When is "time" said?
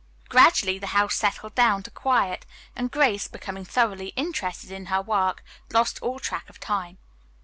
6.59-6.97